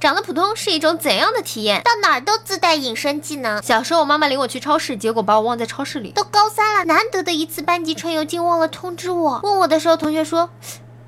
[0.00, 1.82] 长得普通是一种怎样的体验？
[1.82, 3.62] 到哪儿都自带隐身技能。
[3.62, 6.10] 小时候我妈妈领我去超市，结果把我忘在超市里。
[6.12, 9.40] 都高三了，难得的一次班级春游，竟忘了通知我。
[9.42, 10.48] 问我的时候，同学说。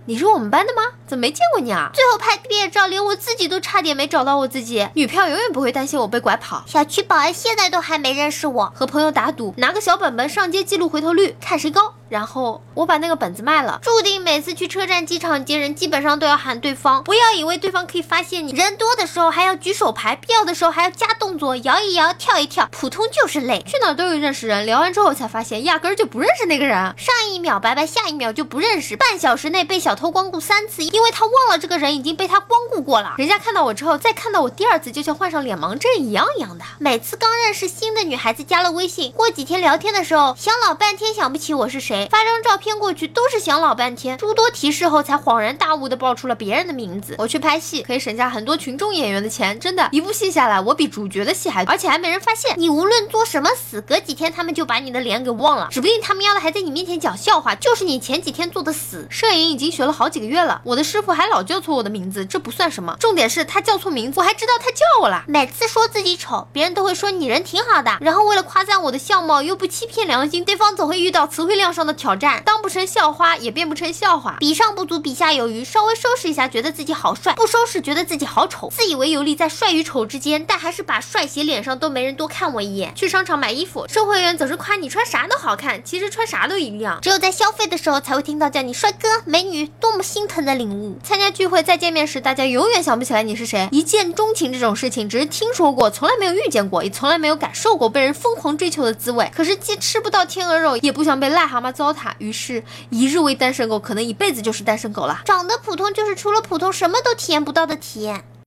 [0.04, 0.82] 你是我们班的吗？
[1.06, 1.90] 怎么没见过你啊？
[1.94, 4.88] 最后拍毕业照，连我自己都差点没找到我自己。
[4.94, 6.64] 女票永远不会担心我被拐跑。
[6.66, 8.72] 小区保安现在都还没认识我。
[8.74, 11.94] 和朋友打赌，拿个小本本上街记录回头率，看谁高。
[12.08, 17.02] 然后我把那个本子卖了，注定每次去车站、机场接人，基本上都要喊对方。
[17.04, 22.68] 不要以为对方可以发现你，人多的时候还要举手牌，必要的时候还要加动作，摇一摇，跳一跳。
[22.70, 24.66] 普通就是累，去哪都有认识人。
[24.66, 26.76] 聊完之后才发现，压根儿就不认识那个人。
[26.98, 28.96] 上一秒拜拜，下一秒就不认识。
[28.96, 33.14] 半小时内被小偷光顾三次，因为他忘了这个人已经被他光顾过了。
[33.16, 36.64] 人家看到我之后，再看到我第二次，就像患上脸盲症一样一样的。
[36.78, 42.72] 每次刚认识新的女孩子加了微信，过几天聊天的时候，想老半天想不起我是谁，发张照片。
[42.82, 47.14] 过去都是想老半天，诸多提示后才恍然大悟的报出了别人的名字。
[47.18, 52.54] 我去拍戏可以省下很多群众演员的钱，真的，一部戏下来我比主角的戏还，而且还没人发现。
[52.58, 59.06] 你无论做什么死，隔几天他们就把你的脸给忘了，指不定他们要的还在你面前讲笑话，就是你前几天做的死。
[59.08, 65.22] 摄影已经学了好几个月了，我的师傅还老叫错我的名字，这不算什么，重点是他叫错名字，我还知道他叫我了。
[65.28, 73.52] 每次说自己丑，别人都会说你人挺好的，然后为了夸赞我的相貌，又不欺骗良心，对方总会遇到词汇量上的挑战，当不成校花也。
[73.52, 75.62] 变不成笑话，比上不足，比下有余。
[75.62, 78.70] 稍微收拾一下，觉得自己好帅；不收拾，觉得自己好丑。
[78.70, 82.94] 自以为游离在帅与丑之间，但还是把帅写脸上，都没人多看我一眼。
[82.94, 86.98] 去商场买衣服，售货员总是夸你穿啥都好看，其实穿啥都一样。
[87.02, 90.96] 这只有在消费的时候，才会听到叫你帅哥美女，多么心疼的领悟。
[91.04, 93.68] 参加聚会再见面时，大家永远想不起来你是谁。
[93.70, 99.30] 一见钟情这种事情，只是听说过，从来没有遇见过，也从来没有感受过被人疯狂追求的滋味。
[99.36, 105.20] 可是既吃不到天鹅肉，也不想被癞蛤蟆糟蹋，于是一日为单身狗，可能一辈子就是单身狗了。
[105.26, 108.24] 长得普通，就是除了普通什么都体验不到的体验。